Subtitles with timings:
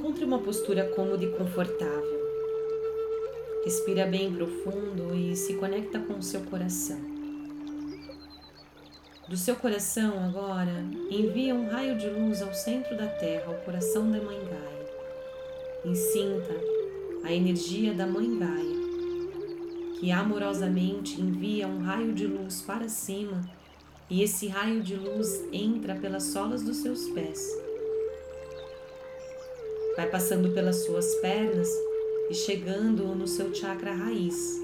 [0.00, 2.20] Encontre uma postura cômoda e confortável.
[3.62, 6.98] Respira bem profundo e se conecta com o seu coração.
[9.28, 14.10] Do seu coração, agora, envia um raio de luz ao centro da Terra, ao coração
[14.10, 15.92] da Mãe Gaia.
[15.92, 16.54] E sinta
[17.22, 23.42] a energia da Mãe Gaia, que amorosamente envia um raio de luz para cima,
[24.08, 27.68] e esse raio de luz entra pelas solas dos seus pés
[29.96, 31.68] vai passando pelas suas pernas
[32.30, 34.60] e chegando no seu chakra raiz.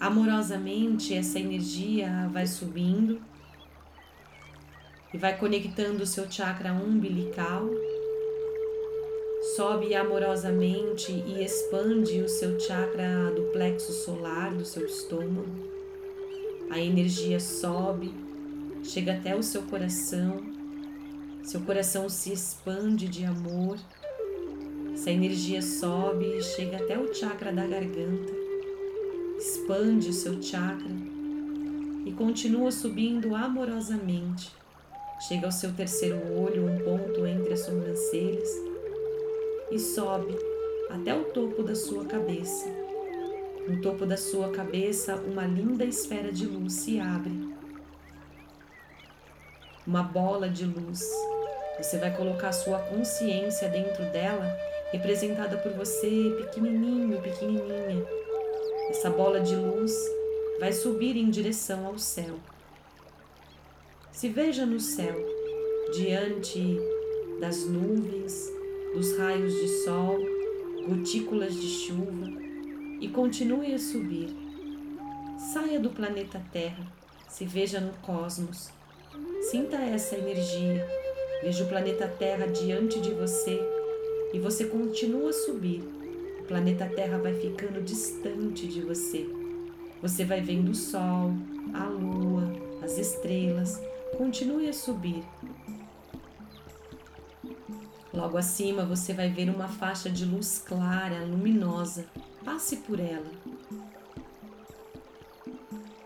[0.00, 3.20] Amorosamente, essa energia vai subindo
[5.12, 7.68] e vai conectando o seu chakra umbilical.
[9.56, 15.70] Sobe amorosamente e expande o seu chakra do plexo solar, do seu estômago.
[16.70, 18.12] A energia sobe,
[18.82, 20.61] chega até o seu coração
[21.42, 23.78] seu coração se expande de amor.
[24.94, 28.32] Essa energia sobe e chega até o chakra da garganta.
[29.38, 30.90] Expande o seu chakra
[32.04, 34.52] e continua subindo amorosamente.
[35.26, 38.48] Chega ao seu terceiro olho, um ponto entre as sobrancelhas,
[39.70, 40.36] e sobe
[40.90, 42.68] até o topo da sua cabeça.
[43.68, 47.32] No topo da sua cabeça, uma linda esfera de luz se abre.
[49.86, 51.02] Uma bola de luz
[51.78, 54.46] você vai colocar sua consciência dentro dela,
[54.92, 58.06] representada por você, pequenininho, pequenininha.
[58.90, 59.92] Essa bola de luz
[60.60, 62.38] vai subir em direção ao céu.
[64.12, 65.16] Se veja no céu,
[65.92, 66.78] diante
[67.40, 68.52] das nuvens,
[68.94, 70.18] dos raios de sol,
[70.86, 72.26] gotículas de chuva
[73.00, 74.28] e continue a subir.
[75.52, 76.86] Saia do planeta Terra,
[77.28, 78.70] se veja no cosmos.
[79.50, 80.86] Sinta essa energia
[81.42, 83.60] Veja o planeta Terra diante de você
[84.32, 85.82] e você continua a subir.
[86.38, 89.28] O planeta Terra vai ficando distante de você.
[90.00, 91.32] Você vai vendo o Sol,
[91.74, 92.44] a Lua,
[92.80, 93.82] as estrelas.
[94.16, 95.24] Continue a subir.
[98.14, 102.06] Logo acima você vai ver uma faixa de luz clara, luminosa.
[102.44, 103.26] Passe por ela.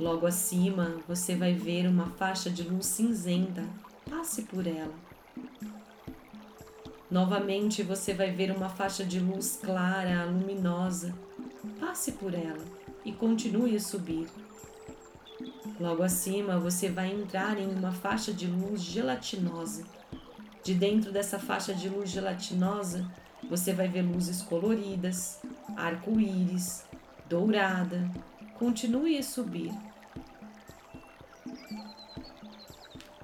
[0.00, 3.62] Logo acima você vai ver uma faixa de luz cinzenta.
[4.08, 4.94] Passe por ela.
[7.10, 11.14] Novamente você vai ver uma faixa de luz clara, luminosa.
[11.78, 12.64] Passe por ela
[13.04, 14.26] e continue a subir.
[15.78, 19.84] Logo acima você vai entrar em uma faixa de luz gelatinosa.
[20.64, 23.06] De dentro dessa faixa de luz gelatinosa,
[23.50, 25.42] você vai ver luzes coloridas,
[25.76, 26.86] arco-íris,
[27.28, 28.10] dourada.
[28.58, 29.70] Continue a subir.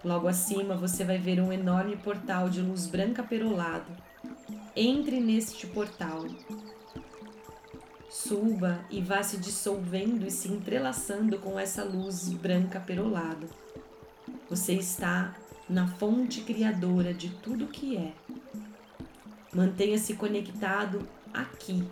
[0.06, 3.90] Logo acima você vai ver um enorme portal de luz branca perolado.
[4.76, 6.24] Entre neste portal.
[8.08, 13.48] Suba e vá se dissolvendo e se entrelaçando com essa luz branca perolada.
[14.48, 15.34] Você está
[15.68, 18.12] na fonte criadora de tudo que é.
[19.52, 21.82] Mantenha-se conectado aqui,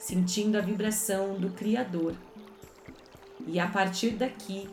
[0.00, 2.16] sentindo a vibração do Criador.
[3.46, 4.68] E a partir daqui,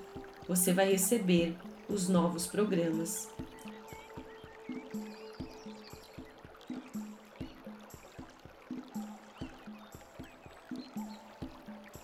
[0.48, 1.56] você vai receber
[1.92, 3.28] os novos programas.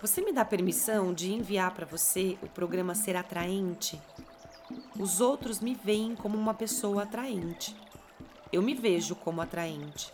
[0.00, 4.00] Você me dá permissão de enviar para você o programa Ser Atraente?
[4.98, 7.74] Os outros me veem como uma pessoa atraente.
[8.52, 10.12] Eu me vejo como atraente.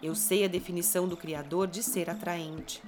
[0.00, 2.82] Eu sei a definição do Criador de ser atraente.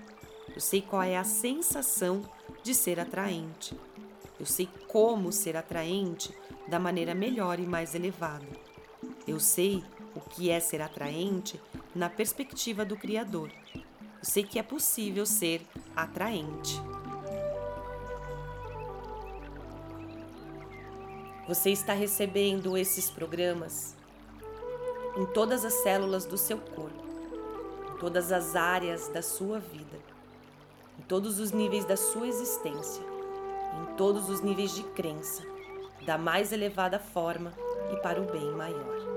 [0.55, 2.23] Eu sei qual é a sensação
[2.63, 3.77] de ser atraente.
[4.39, 6.35] Eu sei como ser atraente
[6.67, 8.47] da maneira melhor e mais elevada.
[9.27, 9.85] Eu sei
[10.15, 11.61] o que é ser atraente
[11.95, 13.51] na perspectiva do Criador.
[13.75, 13.83] Eu
[14.23, 15.63] sei que é possível ser
[15.95, 16.81] atraente.
[21.47, 23.95] Você está recebendo esses programas
[25.17, 27.05] em todas as células do seu corpo,
[27.93, 29.99] em todas as áreas da sua vida,
[30.99, 33.14] em todos os níveis da sua existência
[33.81, 35.43] em todos os níveis de crença,
[36.07, 37.53] da mais elevada forma
[37.93, 39.14] e para o bem maior.